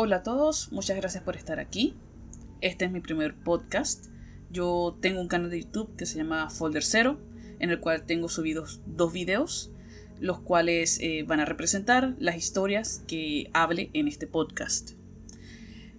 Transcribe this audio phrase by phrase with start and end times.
[0.00, 1.96] Hola a todos, muchas gracias por estar aquí.
[2.60, 4.06] Este es mi primer podcast.
[4.48, 7.18] Yo tengo un canal de YouTube que se llama Folder Zero,
[7.58, 9.72] en el cual tengo subidos dos videos,
[10.20, 14.92] los cuales eh, van a representar las historias que hable en este podcast.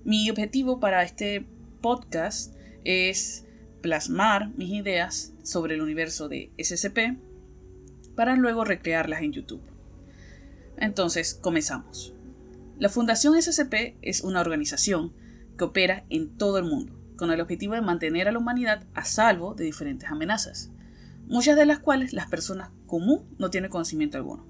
[0.05, 1.45] Mi objetivo para este
[1.81, 2.55] podcast
[2.86, 3.43] es
[3.81, 7.18] plasmar mis ideas sobre el universo de SCP
[8.16, 9.63] para luego recrearlas en YouTube.
[10.77, 12.13] Entonces, comenzamos.
[12.80, 15.12] La Fundación SCP es una organización
[15.58, 19.03] que opera en todo el mundo, con el objetivo de mantener a la humanidad a
[19.03, 20.72] salvo de diferentes amenazas,
[21.27, 24.48] muchas de las cuales las personas común no tienen conocimiento alguno.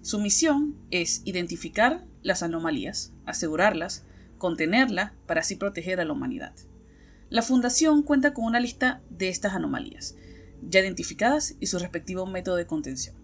[0.00, 4.06] Su misión es identificar las anomalías, asegurarlas,
[4.38, 6.54] contenerlas para así proteger a la humanidad.
[7.28, 10.16] La Fundación cuenta con una lista de estas anomalías,
[10.66, 13.16] ya identificadas y su respectivo método de contención.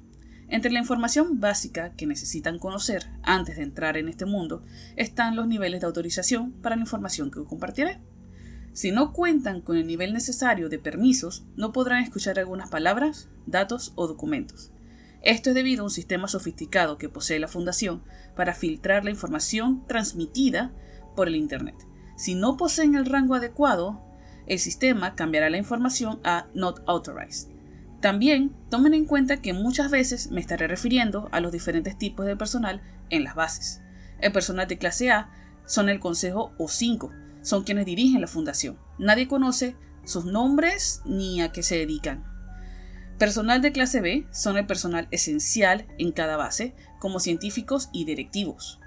[0.48, 4.62] Entre la información básica que necesitan conocer antes de entrar en este mundo
[4.94, 8.00] están los niveles de autorización para la información que compartiré.
[8.72, 13.92] Si no cuentan con el nivel necesario de permisos, no podrán escuchar algunas palabras, datos
[13.96, 14.70] o documentos.
[15.22, 18.02] Esto es debido a un sistema sofisticado que posee la Fundación
[18.36, 20.72] para filtrar la información transmitida
[21.16, 21.74] por el Internet.
[22.16, 24.00] Si no poseen el rango adecuado,
[24.46, 27.55] el sistema cambiará la información a Not Authorized.
[28.00, 32.36] También tomen en cuenta que muchas veces me estaré refiriendo a los diferentes tipos de
[32.36, 33.80] personal en las bases.
[34.20, 35.30] El personal de clase A
[35.66, 37.10] son el consejo o 5,
[37.42, 38.78] son quienes dirigen la fundación.
[38.98, 42.24] Nadie conoce sus nombres ni a qué se dedican.
[43.18, 48.78] Personal de clase B son el personal esencial en cada base, como científicos y directivos.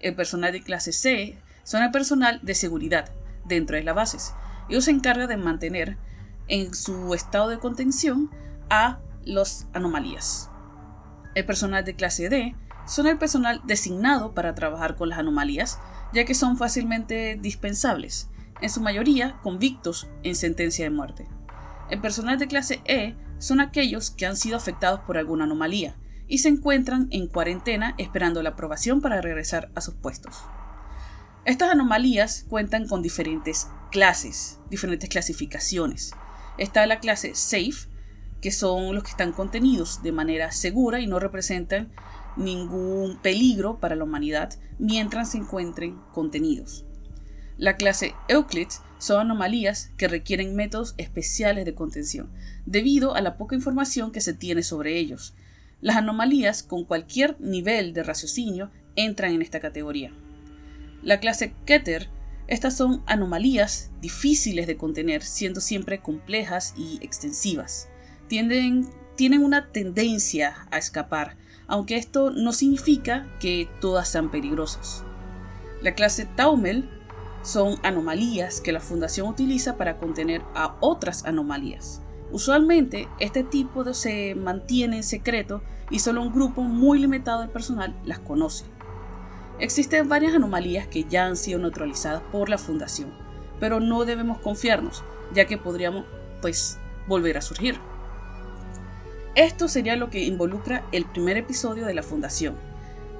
[0.00, 3.10] El personal de clase C son el personal de seguridad
[3.46, 4.34] dentro de las bases.
[4.68, 5.96] Ellos se encargan de mantener
[6.48, 8.30] en su estado de contención
[8.70, 10.50] a las anomalías.
[11.34, 15.78] El personal de clase D son el personal designado para trabajar con las anomalías,
[16.12, 18.30] ya que son fácilmente dispensables,
[18.60, 21.28] en su mayoría convictos en sentencia de muerte.
[21.90, 25.96] El personal de clase E son aquellos que han sido afectados por alguna anomalía
[26.26, 30.36] y se encuentran en cuarentena esperando la aprobación para regresar a sus puestos.
[31.44, 36.12] Estas anomalías cuentan con diferentes clases, diferentes clasificaciones.
[36.58, 37.88] Está la clase Safe,
[38.40, 41.90] que son los que están contenidos de manera segura y no representan
[42.36, 46.84] ningún peligro para la humanidad mientras se encuentren contenidos.
[47.56, 52.30] La clase Euclid son anomalías que requieren métodos especiales de contención,
[52.66, 55.34] debido a la poca información que se tiene sobre ellos.
[55.80, 60.12] Las anomalías con cualquier nivel de raciocinio entran en esta categoría.
[61.02, 62.08] La clase Keter,
[62.46, 67.88] estas son anomalías difíciles de contener, siendo siempre complejas y extensivas
[68.28, 68.86] tienen
[69.42, 75.04] una tendencia a escapar, aunque esto no significa que todas sean peligrosas.
[75.82, 76.88] La clase Taumel
[77.42, 82.02] son anomalías que la fundación utiliza para contener a otras anomalías.
[82.30, 87.94] Usualmente este tipo se mantiene en secreto y solo un grupo muy limitado de personal
[88.04, 88.66] las conoce.
[89.60, 93.12] Existen varias anomalías que ya han sido neutralizadas por la fundación,
[93.60, 95.02] pero no debemos confiarnos,
[95.32, 96.04] ya que podríamos
[96.42, 97.80] pues volver a surgir.
[99.34, 102.56] Esto sería lo que involucra el primer episodio de la fundación.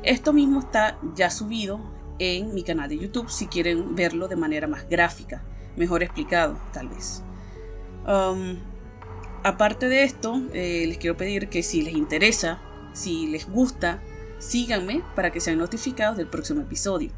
[0.02, 1.80] Esto mismo está ya subido
[2.18, 5.42] en mi canal de YouTube si quieren verlo de manera más gráfica,
[5.76, 7.22] mejor explicado tal vez.
[8.06, 8.58] Um,
[9.44, 12.60] aparte de esto, eh, les quiero pedir que si les interesa,
[12.92, 14.02] si les gusta,
[14.38, 17.10] síganme para que sean notificados del próximo episodio.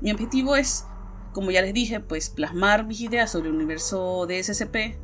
[0.00, 0.84] Mi objetivo es,
[1.32, 4.98] como ya les dije, pues plasmar mis ideas sobre el universo de SCP,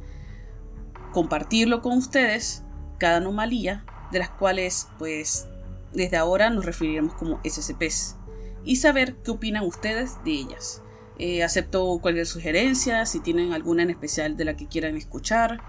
[1.12, 2.65] compartirlo con ustedes
[2.98, 5.47] cada anomalía, de las cuales pues
[5.92, 8.16] desde ahora nos referiremos como SCPs,
[8.64, 10.82] y saber qué opinan ustedes de ellas.
[11.19, 15.60] Eh, acepto cualquier sugerencia, si tienen alguna en especial de la que quieran escuchar,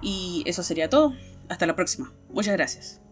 [0.00, 1.14] y eso sería todo.
[1.48, 2.12] Hasta la próxima.
[2.30, 3.05] Muchas gracias.